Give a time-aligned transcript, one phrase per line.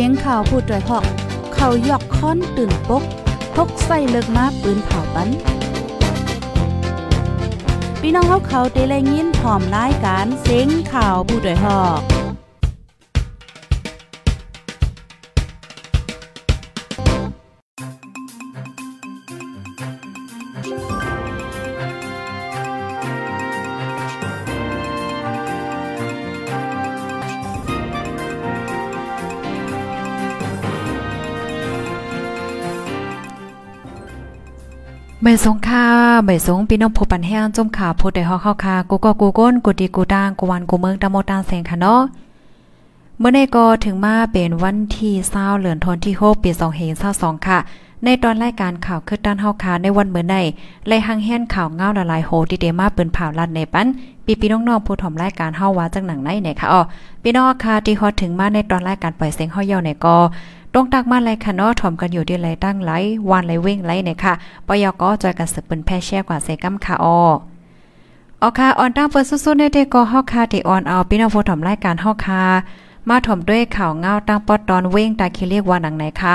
[0.00, 1.04] สียงข่าวพูดด้วยหอก
[1.54, 3.02] เขายอกค้อนตื่นปก
[3.54, 5.28] พกใส่เลิกมาปืนเผาปัน
[8.00, 12.15] พี่น้องเขาเขาเตะแลยินพร้อมรายการเสียงข่าวผู้ด้วยหอก
[35.28, 35.84] ไม่สงค่า
[36.24, 42.00] ไม่สงพี่น้องผู้ปันแห้งจมขาผู้ใดฮอกเข้าคากูก็กูก้นกูดีกูด่างกูวันกูเมืองตะโมตางแสงค่ะเนาะ
[43.18, 46.50] เมื่อในก็ถึงมาเป็นวันที่20เหลือนทนที่6ปี
[46.98, 47.58] 2522ค่ะ
[48.04, 50.36] ในตอนรายการข่าวคือด้านเฮาคาในวันเมื่อใน
[50.86, 53.86] ไล่หังแห่นข่าวเงาละลายโหที่เดมาเปิ้นผ่าลัดในปัน
[54.24, 56.82] ปีพี่น้องๆผู้ถ่อมรายการเฮาว่าจังหนังไหนเนี่ยค่ะอ๋อ
[57.22, 60.16] พี่น้องค่ะที่ฮอถึงมาในตอนรายการปล่อยเสียงเฮาเยาเนี่ยก็
[60.78, 62.90] ตรงตักมาไลค่ะเนาะถ่อมกันอยู่ดีไรตั้งไร
[63.30, 64.32] วานไรเว้งไรเนี่ยค่ะ
[64.66, 67.20] ปยก็จอยกันสืบเป็นแพ่แช่กว่าเซกัมค่ะออ
[68.42, 72.42] ออค่ะออนตั้งเปิดสุดๆในเด็กก็ฮอกคาที่ออนเอาพี่น้องผู้ถ่อมรายการฮอกคา
[73.08, 76.34] มาถ่อมด้วยข่าวเงาตั้งปอดตอนเว้งตาคิเรียกว่าหนังไหนค่ะ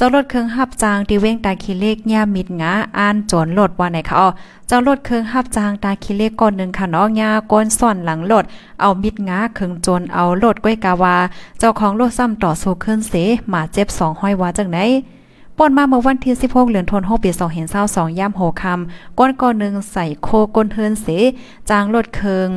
[0.00, 4.28] จ้ารถเครื่องหับจางที่เว้งตาคิเลกย่ามิดงาอ่านโจรรถว่าไหนคะอ๋อ
[4.66, 8.44] เจ้ารถเครื่องหับจางตาคิเลกก้อนหนึ่งค่ะเนาะยาก้นซ่อนหลังรถ
[8.80, 11.16] เอามิดงาเครื่องโจรเอารถก้อยกาวา
[11.58, 13.14] เจ้าของรถซ้ำต่อสู้ขึ้นเส
[13.48, 14.78] หมาเจ็บสองห้อยว่าจังไหน
[15.56, 17.30] ป่นมาเมื่อวันที่ 16เดือนธันวาคมปี
[17.74, 21.06] 2522ย่ำโหคำก้นก้อนหนึ่งใส่โคก้นเฮินเส
[21.70, 22.48] จางรถเครื่อง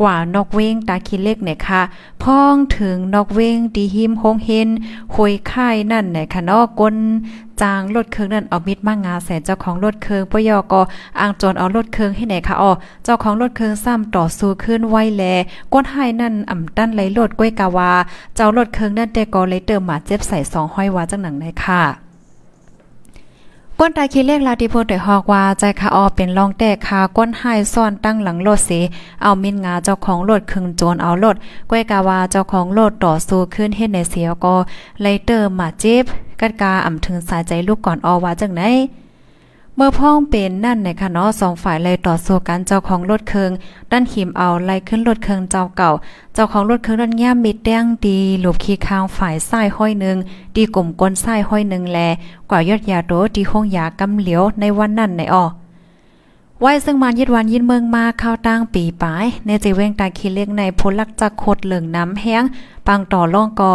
[0.00, 1.82] กว่านกเว้งตาคิเล็กเนี่ยค่ะ
[2.22, 4.68] พ้องถึงนกเว้งดีหิมโฮงเฮน
[5.14, 6.96] คุยค่ายนั่นเนี่ยค่ะนาะกน
[7.62, 10.80] จางรถเครื่องนั่นเอามิดมางาแสนเจ้าของรถเครื่องปยอก็
[11.20, 12.70] อ้างจรเอารถเครื่องให้ไหนค่ะอ๋อ
[13.04, 15.24] เจ้าของรถเครื่องซ้ำต่อสู้ขึ้นไว้แล
[15.72, 17.92] ก้นหายนั่นอ่ำตั้นไหลรถก้วยกาวา
[18.34, 22.07] เจ้ารถเครื่องนั่นแต่ก็เลยเติมหมาเจ็บใส่สองห้อยว่าจังหนังในค่ะ
[23.80, 28.80] ก้นตาคีเลขลาติโพได้ฮอกว่าใจคาออเป็นรองแตกคาก้นหายซ่อนตั้งหลังโลดเสิ
[29.22, 31.36] เอามินงาเจ้าของโลดคึงโจรเอาโลด
[31.70, 34.54] ก้วยกาวาเจ้าของโลดต่อสู้ขึ้นเฮ็ดในเสียก็
[35.02, 36.04] เลยเตอร์มาเจ็บ
[36.40, 38.62] กัดกาอ่ำถึงสายใจลูกก่อนออว่าจังไหน
[39.80, 43.50] เมื่อพ้องเป็นนั่นในคะเนาะสองฝ่ายเลยต่อสู้กันเจ้าของรถเคือง
[43.90, 45.90] ด้านหิมเอาไล่ขึ้นรถเคืองเจ้าเก่า
[46.34, 50.16] เจ้าของรถเคืองด้านย่ามมิดแดงดีหลบขี้คางฝ่ายซ้ายห้อยหนึ่ง
[50.56, 51.98] ดีกลุ่มก้นซ้ายห้อยหนึ่งแล
[52.50, 55.44] กว่ายอดยาโตดีห้องยากำเหลียวในวันนั้นในอ้อ
[56.60, 62.44] ไว้ซึ่งมายึดวันยินเมืองมาเข้าตั้งปีปลายในจีเวงตาคีเล็กในพลักจักโคดเหลืองน้ำแห้ง
[62.86, 63.74] ปังต่อล่องกอ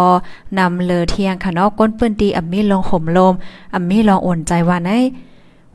[0.57, 3.33] นำเลอเทียงค่ะนาะก้นปืนดีอัมมีลงห่มลม
[3.73, 4.91] อัมมีลองอ่อนใจว่าไน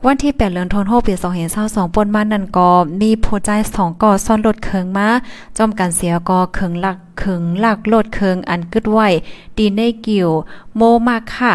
[0.05, 1.13] วันที่8เดือนธันวาคมปี
[1.55, 2.69] 2022ปนมานั่นก็
[3.01, 5.07] มีผู้ใจ2ก่อซ่อนรถเคิงมา
[5.57, 9.07] จอมกันเสียก็เคิงลักเคิงลักรถเคิงอันกึดไว้
[9.57, 10.29] ดีในกิว
[10.75, 11.53] โมมาค่ะ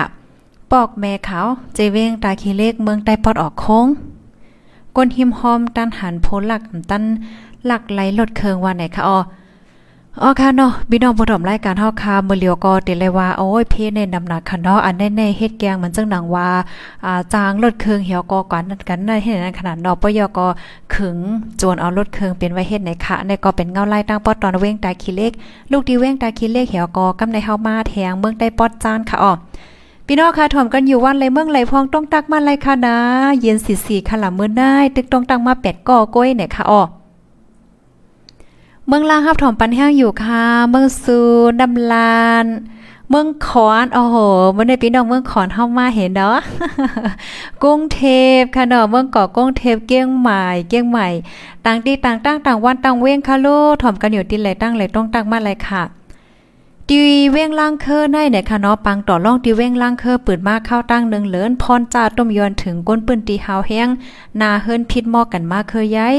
[0.71, 3.87] ปอกแม่ขาวเจเวงตาคีเลขเมืองใต้ปอดออกโค้ง
[4.97, 7.03] ก้นหิมหอมตันหันโพลักตัน
[7.67, 9.19] หลักไหลรถเคิงว่าไหนคะอ๋อ
[10.23, 16.49] อ๋อค่ะเนาะพี่น้องผู้ชมรายการเฮาค่ะมื้อเลียวก็ติเลยว่าโอ้ยเพในนำหนักค่ะเนาะอันในๆเฮ็ดแกงมันจังหนังว่า
[17.05, 20.47] อ่าจางรถเครื่องเหี่ยวก็กันกันในเฮ็ดนั้นขนาดเนาะปยก็
[20.95, 21.17] ขึง
[21.59, 25.33] โจนเอารถเครื่องเป็นไว้เฮ็ดในค่ะในก็เป็นเงาไล่ตั้งปอดตอนเว้งตาขี้เล็ก
[25.71, 29.33] ลูกที่เว้งตาขี้เล็กเหี่ยวก็กำในเฮามาแทงเมืองได้ปอดจานค่ะอ๋อ
[30.07, 32.97] พี่น้องค่ะถ่อมกันอยู่วันไรเมืองไรพองต้องตักมาไรค่ะนะ
[33.41, 36.83] เย็นสีๆค่ะละมื้อได้ตึกต้องตักมาเป็ดก่อก้อยเนี่ยค่ะอ๋อ
[38.87, 41.19] เมืองล่างครับถอมปันแห้งอยู่ค่ะ เมืองซู
[41.61, 42.47] ดำลาน
[43.11, 44.17] เมืองขอนโอ้โห
[44.53, 46.39] เมื่อในพี่น้องเมืองขอนเข้ามาเห็นเนาะ
[47.63, 48.03] กรุงเท
[48.39, 51.09] พค่ะเนาะเมืองเกาะกรุงเทพเกี้ยงใหม่เกี้ยงใหม่
[51.65, 55.83] ต่างที่ต่างตั้งต่างวันต่างเว้งค่ะลูกถอมกันอยู่ที่ไหนตั้งไหนต้องตั้งมาเลยค่ะ
[56.89, 57.03] ตี
[57.33, 63.89] เว้งล่างเคอในเนี่ยค่ะเนาะปังต่อล่องตีเว้งล่างเคอเปืดมาเข้าตั้งหนึ่งเหลินพรจ่าต้มยอนถึงก้นปืนตีหาวแห้ง
[64.41, 66.17] นาเฮิรนพิษมอกันมาเคยย้าย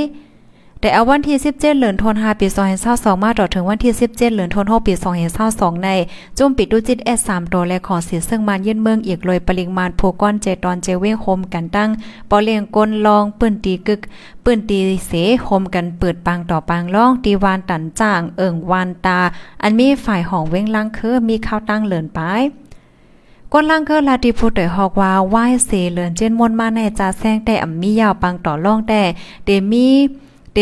[0.86, 2.48] แต่เอาวันที่17เหลือนธันวาปี
[2.86, 4.94] 2022มาต่อถึงวันที่17เหลือนธันวาปี
[5.40, 5.90] 2022ใน
[6.38, 11.90] จุ่มปิดดูจิต S3 ตัวและขอสีซึ่งมันยื่นเมืองอีกเลยปริมาณโพก้อนเจตอนเจเวงโฮมกันตั้ง
[12.30, 14.02] ปอเลียงกลลองปืนตีกึก
[14.44, 15.12] ปืนตีเส
[15.44, 19.20] โฮมกันเปิดปังต่อปังล่องตีวานตันจ่างเอิงวานตา
[19.62, 22.20] อันมีฝ่ายห้องเว้งล่างคือมีข้าวตั้งเหลือนไป
[23.52, 29.02] ก้นล่างเกอลาติพูดแต่ฮอกว่าไหว้เสเหลือนเจนมนมาในจาแซงแต่อ่ำมียาวปังต่อล่องแต่
[29.46, 29.88] เดมี
[30.56, 30.62] เ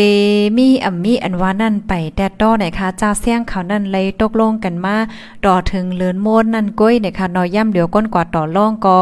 [0.56, 4.96] มีอัมมีอันว่านั่นไปแดดดอไหนคะจ้าเสียงเขานั่นเลยตกลงกันมา
[5.44, 8.98] ต่อถึงเลือนโมนนั่นก้อยเนี่ยค่ะนอย่ำเดี๋ยวก้นกว่าต่อล่องกอ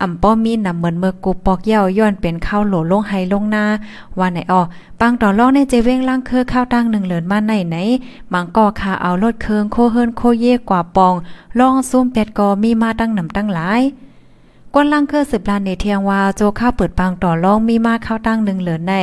[0.00, 3.64] อ่ำป้อมีนำเหมือนเมื่อกูปอกเย่าย้อนเป็นข้าวโหลลงไฮลงหน้า
[4.18, 4.62] ว่าไหนออ
[5.00, 7.76] ปังต่อรองในเจเว้งล่างเคือข้าวตั้งหนึ่งเหลือนมาไหนไหน
[8.32, 11.14] มังก็คาเอารถเคืองโคเฮิรนโคเย่กว่าปอง
[11.58, 13.82] ล่องซุ่มเป็ดกอมีมาตั้งนำตั้งหลาย
[14.74, 18.94] กวนล่างเครือสืบลานในเทียงว่าโจข้าวเปิดปางต่อรองมีมาข้าวตั้งหนึ่งเหลือใน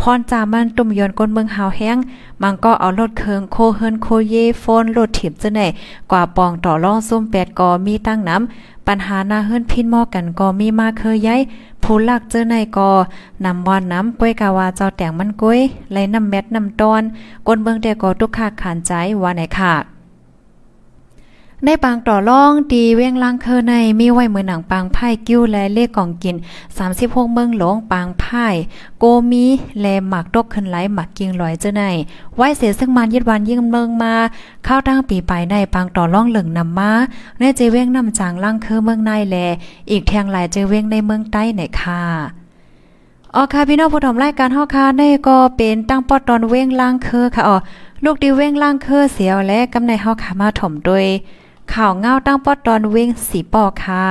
[0.00, 1.96] พรจามันตุ่มยนก้นเมืองหาวแห้ง
[2.42, 5.60] มังก็เอารถเคืองโคเฮิรนโคเย่โฟนรถถีบจะไหน
[6.10, 11.40] กว่าปองต่อรองซุ่มเป็ดกอมีตั้งน้ำปัญหาหน้าเฮิรนพินหม้อกันก็มีมาเคยย้าย
[11.82, 12.90] ผู้ลักเจอในกอ
[13.44, 17.02] นำวอนน้ำก้วยกาวาเจ้าแต่งมันก้วยไหลน้ำเม็ดน้ำตอน
[17.46, 19.95] ก้นเมืองแต่ก็ทุกขาขานใจว่าไหนค่ะ
[21.64, 26.36] ในปางต่อล่องตีเว้งล่างเคอในมีไว้มือหนังปางไพ่กิ้วและเลขกองกิน
[26.82, 28.46] 36เมืองหลงปางไพ่
[28.98, 29.44] โกมี
[29.80, 31.82] แลหมักดกขึ้นไหลหมักกิงลอยเจ้าใน
[32.36, 34.14] ไว้เสียซึ่งมันยึดวันยิ่งเมืองมา
[34.64, 36.92] เข้าตั้งปีไปในปางต่อล่องเหลืองนำมา
[37.38, 39.36] ในเจเว้งนำจางล่างเคอเมืองในแล
[39.90, 42.02] อีกแทงหลายเจเว้งในเมืองใต้ไหนค่ะ
[43.34, 47.56] อ๋อค่ะพี่น้องผู้ชมรายการเฮาค่ะในก็เป็นตั้งปอตอนเว้งล่างเคอค่ะอ๋อ
[48.04, 51.06] ลูกดีเว้งล่างเคอเสียวและกำในเฮาค่ะมาถ่อมโดย
[51.74, 54.06] ข่าวเงาตั้งปอดตอนเว้งสีปอค่ะ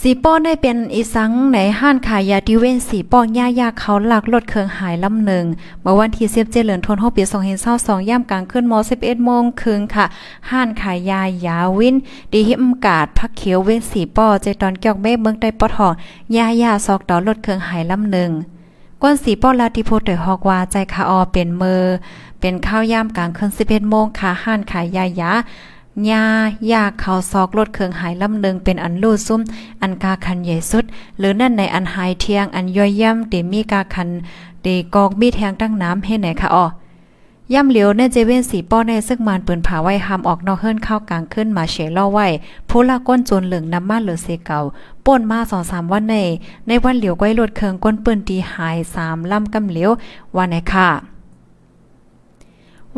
[0.00, 5.44] สีป้อได้เป็นอีสังในห้านขายยาที่เว้นสีป้อย่ายาเขาหลักลดเครื่องหายลำหนึ่ง
[5.82, 7.22] เมื่อวันที่17เดือนธันวาคมปี
[7.66, 10.06] 2022ย่ำกลางขึ้นม11โมงครึ่งค่ะ
[10.50, 11.96] ห้านขายยายาวิน
[12.32, 15.92] ดีหิมกาดพักเขียวเว้นสีป้อใจตอนเกี่ยวเมฆเมืองใต้ปอทอง
[16.36, 18.30] ยายาซอกต่อลดเครื่องหายลำหนึ่ง
[19.06, 21.84] ก้นสีป้อลาติโพเตอฮอกว่าใจคาออเป็นเมอ
[22.40, 25.32] เป็นข้าวย่ามกลางคืน11โมงค่ะห้านขายยายา
[26.10, 26.24] ยา
[26.70, 29.40] ยาเขาซอกลดเครื่องหายลำหนึ่งเป็นอันลู่ซุ่ม
[29.82, 30.84] อันกาคันใหญ่สุด
[31.18, 34.08] หรือนั่นในอันหายเทียงอันย่อยย่ำเดมีกาคัน
[34.62, 36.64] เดกอกมีแทงตั้งน้ำให้ไหนคะอ๋อ
[37.52, 42.26] ย่ำเหลียวในเจเวนสีป้อในซึ่งมานปืนผาไว้หำออกนอกเฮิรนเข้ากลางขึ้นมาเฉล่อไว้
[42.68, 44.60] ผู้ละก้นจนเหลืองน้ำมาเหลือเสเก่า
[45.04, 46.16] ป่นมาสองสามวันใน
[46.68, 49.90] ในวันเหลียวก้ลดเคืองก้นปืนตีหายสามลำกำเหลียว
[50.36, 51.13] วันไหนค่ะ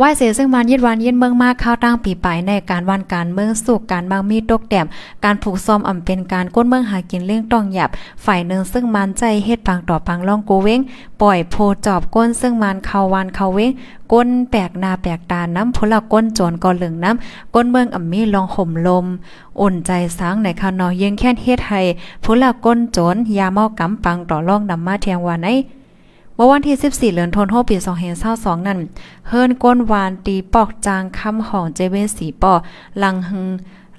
[0.01, 4.87] ว่าเสียซึ่งมันยึดวันยึดเมืองมากข้าวตั้งปีไปในการวันการเมืองสุกการบางมีตกแต้ม
[5.25, 7.91] การผูกซ้อมอ่ำเป็นการก้นเมืองหากินเรื่องต้องหยับ
[8.25, 10.81] ฝ่ายหนึ่งซึ่งมันใจเฮ็ดปังต่อปังล่องโกเว้ง
[11.23, 11.55] ปล่อยโพ
[11.87, 13.71] จอบก้นซึ่งมันเข้าวันเข้าเว้ง
[14.13, 19.07] ก้นแปลกนาแปลกตาน้ำพละก้นโจรก็เหลืองน้ำก้นเมืองอ่ำมีลองห่มลม
[19.61, 21.81] อุ่นใจสังในคานอยิงแค่นเฮ็ดให้
[22.25, 25.51] พละก้นโจรยาเมากำปังต่อล่องนำมาเทียงวันไอ
[26.39, 27.77] เมื่อวันที่ 14เดือนธันวาคมปี
[28.23, 28.79] 2522นั้น
[29.29, 32.53] เฮิรนก้นวานตีปอกจางคำของเจเวนสีปอ
[32.99, 33.47] หลังหึง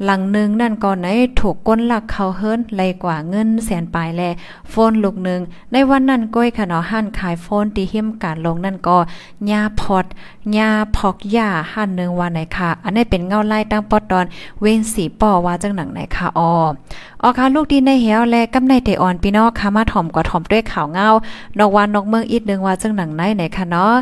[0.06, 1.08] หลังหนึ่งนั่นก่อนไหน
[1.40, 4.22] ถูกก้นหลักเขาเฮิรนไลกว่าเงินแสนปลายแล
[4.70, 5.42] โฟนลูกหนึ่ง
[5.72, 8.98] ในวันนั้นก้อยขนอหั่นขายโฟนตีหิมการลงนั่นก็
[9.52, 10.06] ยาพอด
[10.58, 14.26] ยาพอกยาหั่นหนึ่งวันไหนค่ะ อันนี้เป็นเงาไล่ตั้งปอดตอน
[14.62, 16.52] เว้นสีป่อว่าจังหนังไหนค่ะออ
[17.22, 21.08] ออค่ะลูกดีในเหียวและกำในเตอ่อนพี่น้องค่ะมาถ่อมกว่าถ่อมด้วยข่าวเงา
[21.58, 23.96] นอกวันนอกเมืองอีกนึงว่าจังหนังไหนไหนค่ะเนาะ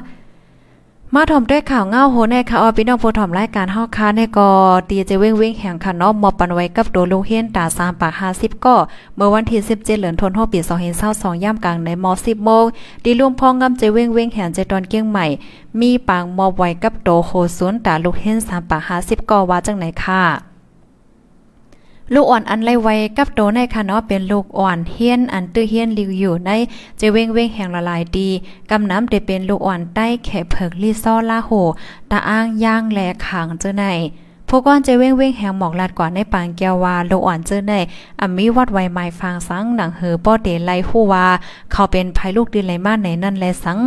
[1.17, 4.49] มาถ่อมด้วยข่าวเงาโหในค่ะออพี่น้องผู้ถ่อมรายการเฮาค่ะในก็
[4.89, 8.75] ตีจะเว้งเว้งแห่งค่ะเนาะมอปันไว้กับโดลูเฮนตา3ปาก50ก็
[9.15, 10.59] เมื่อวันที่17เดือนธันวาคมปี
[11.01, 12.65] 2022ย่ำกลางในมอ10โมง
[13.03, 15.25] ดีรวมพ้องงำจะเว้งเว้งแห่งใจตอนเกียงใหม่
[15.81, 20.54] มีปางมอบไว้กับโดโคศูนย์ตาลูกเฮน3ปาก50ก็ว่าจังไหนค่ะ
[22.13, 26.51] ลูกอ่อนอันไลไว้กับโตในค่ะเนาะเป็นลูกอ่อนเฮียนอันตื้อเฮียนลิวอยู่ใน
[26.97, 28.29] เจเวงเวงแห่งละลายดี
[28.71, 31.51] กำน้ำได้เป็นลูกอ่อนใต้แขเผิกลีซ้อลาโห
[32.11, 33.85] ตาอ้างย่างแลขางเจอใน
[34.49, 37.73] พวกก้อนเจเว้งเว้งแหงหมอกลาดกว่าในปางแกววาลูกอ่อนเจอใน
[38.19, 41.25] อ่ำมีวัดไวไม้ฟางสังหนังเหอป้อเตไลฮู้ว่า
[41.71, 43.79] เขาเป็นภายลูกดินไหลมาไหนนั่นแลสัง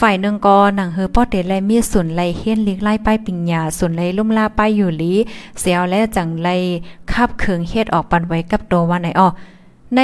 [0.00, 5.14] ฝ่ายหนึ่งก็หนังเฮอป้อเตไลมีสุนไลเฮียนลิกไล่ป้ายปิงยาสุนไลลุ่มลาป้ายอยู่ลี
[5.60, 6.48] เสียวและจังไล
[7.12, 9.28] คาบเคืองเฮ็ดออกปันไว้กับตัววันไหนอ้อ
[9.94, 10.00] ใน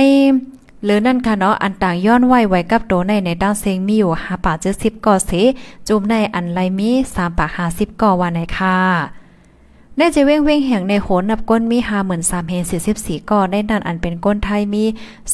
[0.84, 5.30] หรือนั่นค่ะเนาะอันต่างย้อนไหวไว้กับโตในในด้านเซงมีอยู่5ป่า70ก่อเส
[5.88, 9.17] จุ่มในอันไลมี3ป่า50ก่อวันไหนค่ะ
[10.00, 14.84] ในจะเว้งเว้งแห่งในโหนนับก้นมีห้าหมื่นสามเฮสี่สิบสี่ก่อได้นั่นอันเป็นก้นไทยมี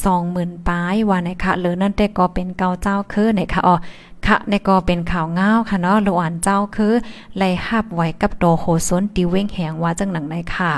[0.03, 3.75] สองหมื่นปลายว่าในคะหรือนั่นแต่ก็เป็นเกาเจ้าคือในคะอ๋อ
[4.25, 6.93] ค่ะในก็เป็นข่าวเงาค่ะเนาะหลวนเจ้าคือ
[7.37, 10.71] ไล่หับไว้กับโตโหซนติเว้งแหงว่าจังหนังในค่ะ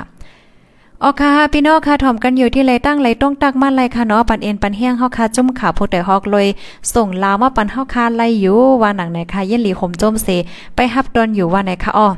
[1.02, 6.46] ออค่ะพี่น้องค่ะถ่อมกันอยู่ที่ไรตั้งไรต้องตักมาไรค่ะเนาะปันเอ็นปันเฮียงเฮาค่ะจุ่มขาผู้แต่ฮอกเลย
[6.94, 10.28] ส่งลาวมาปันเฮาค่ะไล่อยู่ว่าหนังไหนค่ะเย็นหลีขมจมเส
[10.74, 12.10] ไปฮับดอนอยู่ว่าไหนค่ะอ้อ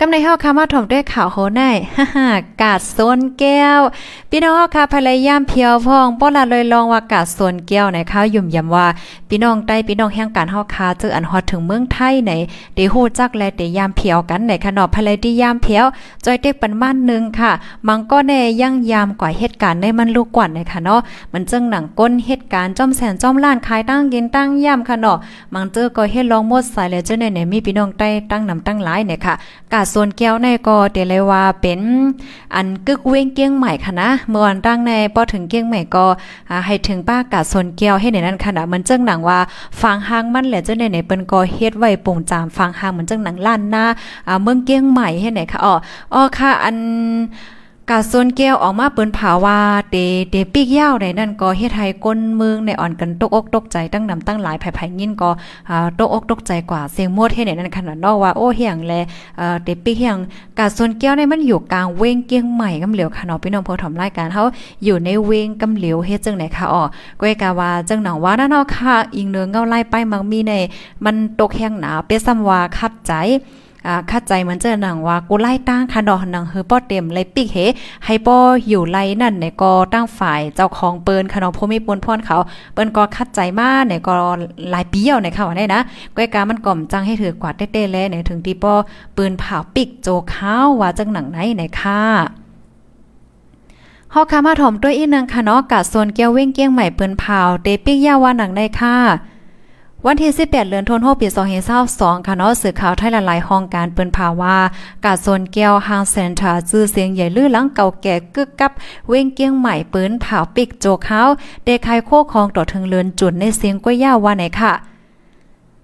[0.00, 3.80] กำในเฮาค่ะมาถ่อมด้วยข่าวโหนายฮ่าๆกาดโซนแก้ว
[4.30, 8.86] พี่น้องเฮาค่ะภรรยามเพียวพองป้อละเลยลองว่ากาดโซนแก้วในข้าวยุ่มยำว่า
[9.28, 12.32] พี่น้องใต้พี่น้องแห่งการเฮาค่ะเจออันฮอดถึงเมืองไทยใน
[12.74, 15.08] เดฮู้จักและเดยามเพียวกันในขนอภรร
[15.40, 15.84] ยามเพียว
[16.24, 17.52] จอยเต็กปันบ้านนึงค่ะ
[17.88, 21.00] มังก็แน่ยังยามกว่าเหตุการณ์ในมันลูกกว่าในค่ะเนาะ
[21.32, 25.18] มันจึงหนังก้นเหตุการณ์จ้อมแสนจ้อมล้านขายตั้งกินตั้งย่ำค่ะเนาะ
[25.54, 29.34] มังเจอก็เฮ็ดลองหมดสายแล้วเจ้าเนี่ยมีพี่น้องใต้ตั้งนำตั้งหลายเนี่ยค่ะ
[29.72, 31.80] กาส่วนแก้วในก็เตเลยว่าเป็น
[32.54, 36.04] อันกึกเว้งเกี้ยงใหม่ค่ะนะเมื่อวันตั้งในพอถึงเกี้ยงใหม่ก็
[36.66, 39.38] ให้ถึงป้ากาส่วนแก้วให้ในนั้นค่ะนะมันเจ้งหนังว่า
[39.80, 43.84] ฟังหางมันแหละเจ้าในไหนเปิ้นก็เฮ็ดไว้ปุ่งจามฟังหางเหมือนเจ้งหนังล้านหน้า
[44.28, 45.74] อ่าเมืองเกี้ยงใหม่ให้ไหนค่ะอ๋อ
[46.14, 46.76] อ๋อค่ะอัน
[47.90, 49.58] กาซนแก้วออกมาเปิ้นผาว่า
[49.92, 49.96] เด
[50.30, 55.30] เดปิกยาวในนั่นก็เฮ็ดให้ก้นเมืองในอ่อนกันตกอกตกใจตั้งนำตั้งหลายไผๆยินก็
[55.68, 58.92] อ่าตกอกตกใจกว่าเสียงมดเฮ็ดในนั้นขนาดนอกว่าโอ้เฮียงแล
[59.38, 60.18] เอ่อเดปิกเฮียง
[60.58, 64.44] กาซนแก้วในมันอยู่กลางเวงเกียงใหม่กำเหลียวค่ะเนาะพี่น้องผู้ถมรายการเฮา
[64.84, 66.82] อยู่ในเวงกำเหลียวเฮ็ดจังไหนค่ะอ๋อ
[67.20, 70.52] ก้อยกาว่าจังหนังว่านั่นเนาะค่ะอิงเนือเงาไล่ไปมังมีใน
[71.04, 73.12] มันตกแห้งหนาเปซ้ำว่าคัดใจ
[73.86, 77.58] อ่าคัดใจเหมือนเจอหนังว่ากูไล่ตั้งค่ะดอกหนังเฮอป้อเต็มเลยปิกเฮ
[78.04, 78.38] ให้ป้อ
[78.68, 82.36] อยู่ไล่นั่นในก็ตั้งฝ่ายเจ้าของเปิ้นค่ะเนาะผู้มีปนพรเขา
[82.74, 84.12] เปิ้นก็คัดใจมาในก็
[84.70, 85.80] หลายปีแล้วในค่ะว่าได้นะ
[86.16, 88.74] ก้อยกามันก่อมจังให้ถือกว่าเต้ๆแลในถึงที่ป้อ
[89.16, 92.00] ปืนเผาปิกโจข้าวว่าจังหนังไหนในค่ะ
[94.12, 98.96] ฮาคามาถอมด้วยอีนึงค่ะเนาะกะส่วนเกี่ยวเว้งเกี้ยงใหม่เปิ้นเผาเตปิกยาว่าหนังได้ค่ะ
[100.06, 101.28] วันที่18เดือนธันวาคมปี
[101.76, 104.56] 2022ค่ะเนาะสื่อข่าวไทยหลายๆห้องการเปิ้นภาวา
[105.04, 108.72] กาโซนแก้วฮางเซ็นเตอร์ชื่อเสียงใหญ่ลือหลังเก่าแก่กึกกับ
[109.08, 111.22] เว้งเกียงใหม่เปิ้นเผาปิกโจกเฮา
[111.64, 114.93] เดคายโคของต่อถึงเลือนจุนในเสียงก้อยยาวว่าไหนค่ะ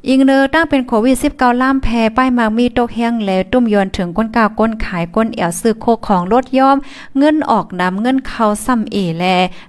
[0.09, 6.77] อิงเนอตั้งเป็นโควิด19ล่ามแพ้ป้ายมากมีตกแห้งแล้วตุ้มยอนถึงก้นกาก้นขายก้นแอวซื้อโคของรถย่อม
[7.19, 9.25] เงินออกนำเงินเข้าซ้ำเอแล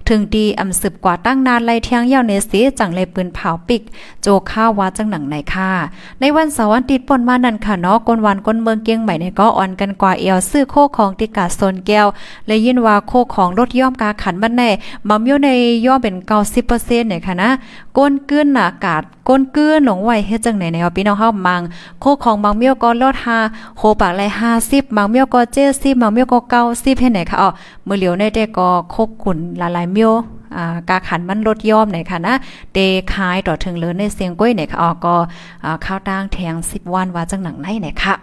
[0.08, 3.82] ถึงดีอำสืบกว่าตั้งนานไล่เที่ยงยาวในสีจังเลยปืนเผาปิก
[4.22, 5.72] โจข้าววาจังหนังไหนค่ะ
[6.20, 12.08] ในวันเสาร์วันติดป่นมานั่นค่ะเนาะก้นวันก้นเมืองเกียงใหม่เนี่ยก็อ่อนกันกว่าเอวซื้อโคของติกาโซนแก้ว
[12.48, 14.70] เลยยินว่าโคของรถย่อมกาขันบันแน่
[15.08, 15.50] มัมอยู่ใน
[15.86, 16.16] ย่อเป็น
[16.62, 17.50] 90%เนี่ยค่ะนะ
[17.98, 21.62] ก้นกื้นอากาศ ก้นกื้นหลงไหวเฮ็ดจังไหนในวพี่น้องเฮามัง
[22.00, 24.22] โคของบางเมียวก็ลด5โคปากไร
[24.60, 27.50] 50บางเมียวก็ดสิบางเมียวก็90เฮ็ดไหนค่ะอ๋อ
[27.88, 30.12] มื้อเหลียวในแต่ก็โคกุ่นหลายๆเมียว
[30.56, 32.34] อ่ากาขันมันลดย่อมไหนค่ะนะ
[32.74, 32.78] เด
[33.14, 35.16] คายต่อถึงเลยในเสียงก้อยไหนค่ะอ๋อก็
[35.64, 38.16] อ่าข้าวตั้งแทง10วันว่าจังหนังไหนไหนค่ะ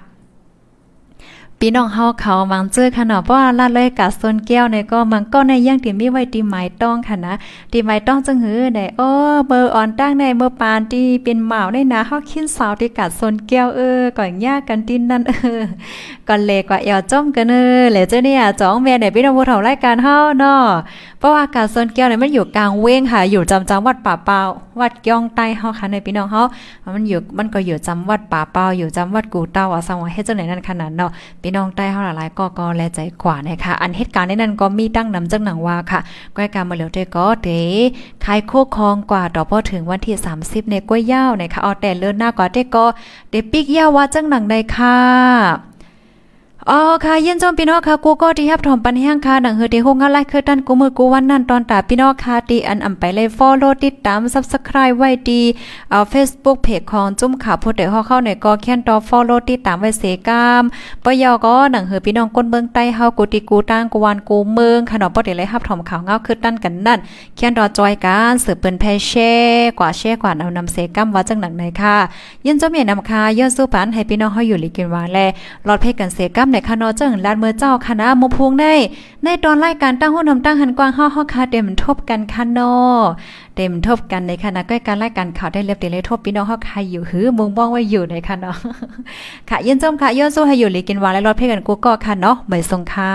[1.62, 7.34] พี่น้องเฮาเขามังเจอค่ะเนาะเพราะว่าลาเลยกะซนแก้วเนี่ยก็มันก็ในย่างที่มีไว้ที่หมายต้องค่ะนะ
[7.72, 9.08] ที่หมายต้องจังหือได้โอ้
[9.46, 15.60] เบอร์อ่อนตั้งในเมื่อปานที่เป็นหมาวได้นะเฮาคินสาวที่กะซนแก้วเออก่อนยากกันตินนั่นเออ
[16.28, 20.62] ก่อนเลกว่าเอวจ้อมกันเออแล้วเจ้าเนี่ยจ้องแม่เนี่ยพี่น้องผู้เฒ่ารายการเฮาเนาะ
[21.18, 24.40] เพราะว่ากาซนแก้วเนี่ยมันอยู่กลางเว้งค่ะ อยู่จำจำวัดป่าเปา
[24.80, 26.42] วัดย่องใต้เฮาค่ะในพี่น้องเฮา
[26.94, 31.10] มันอยู่มันก็อยู่จำวัดป่าเปาอยู่จำวัดกูเต้าอะสังว่าเฮ็ดจังไหนนั่นขนาดเนาะ
[31.48, 36.00] พี่น้องใต้เฮาหลายๆก็ก็แลใจกว่านะคะอันเหตุการณ์ในนั้นก็มีตั้งนำจังหนังว่าค่ะ
[36.36, 37.48] ก้อยการมาเหลียวเตก็เต
[38.24, 42.84] ขายโคคองกว่าต่อพอถึงวันที่ 30 ในก้อยยาวนะคะเอาแต่เลื่อนหน้ากว่าเตก็
[43.30, 44.98] เดปิกยาวว่าจังหนังได้ค่ะ
[46.72, 55.42] อ๋อค่ะเย็นจอมพี่น้องค่ะกูก็ที่รับถอมปันแห้งค่ะดังเฮอที่โฮงาไลคือตันกูมือกูวันนั้นตอนตาพี่น้องค่ะที่อันอำไปเลย follow ติดตาม subscribe ไว้ดี
[55.90, 60.62] เอ่อ Facebook เพจของจุ้มข่าวผู้ใดฮอเข้าในก็แค่นต่อ follow ติดตามไว้เสกาม
[61.04, 66.98] ปยอก็ดังเฮอพี่น้องก้นเบิ่งใต้เฮากูติกูตั้งกูวันกูเมืองค่ะเนาะบ่ได้เลยรับถอมข่าวเงาคือตันกันนั่น
[67.36, 69.32] แค่นต่อจอยกันสืบเปิ้นแพแช่
[69.78, 71.96] กว่าแช่กว่าเอานำเสกามว่าจังหนังไหนค่ะ
[72.46, 75.18] ยินจอมเห็นนำค่ะย้อนสู้ปันให้พี่น้องเฮาอยู่ลิกินว่าแล
[75.66, 78.72] รอดเพกันเสกามในค่ะเนาะจังลาดเมื่อเจ้าคณะมพวงได้
[79.24, 83.00] ในตอนรายการตั้งหุ้นนำตั้งหันกว้างห้อห้อคาเต็มทบกันค่ะเนาะ
[83.56, 88.56] เต็มทบกันในคณะใกล้การรายการข่าวได้เรียบเดลยทบพี่น้องเฮาใครอยู่หือมุงบ้องไว้อยู่ในค่ะเนาะ
[89.48, 93.14] ค่ะยินจมค่ะย้อนสู้ให้อยู่ลิกินวานและรอดเพ่กันกูก็ค่ะเนาะใบทรงค่ะ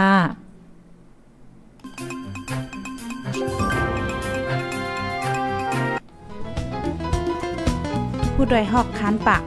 [8.34, 9.42] ผู้ดยหอกคันปาก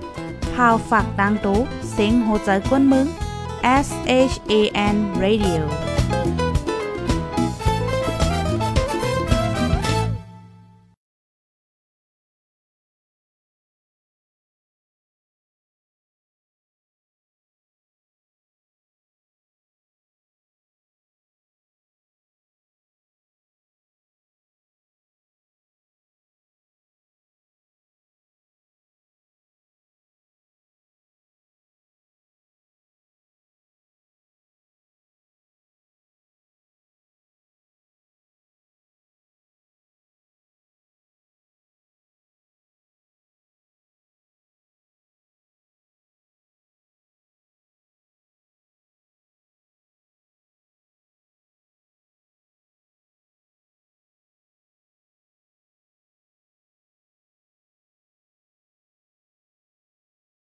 [0.55, 1.59] พาวฝากดังตู้
[1.93, 3.07] เซ็งโหใจกวนมึง
[3.67, 5.67] S H A N Radio